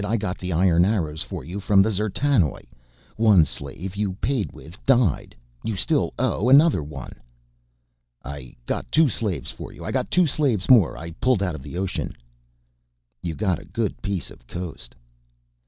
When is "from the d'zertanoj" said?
1.59-2.63